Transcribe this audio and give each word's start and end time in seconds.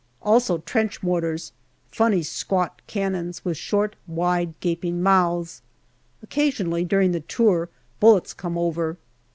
Also 0.23 0.57
trench 0.57 1.03
mortars, 1.03 1.51
funny 1.91 2.23
squat 2.23 2.81
cannons 2.87 3.45
with 3.45 3.55
short, 3.55 3.95
wide, 4.07 4.59
gaping 4.59 5.03
mouths. 5.03 5.61
Occasionally 6.23 6.83
during 6.83 7.11
the 7.11 7.19
tour 7.19 7.69
bullets 7.99 8.33
come 8.33 8.57
over. 8.57 8.97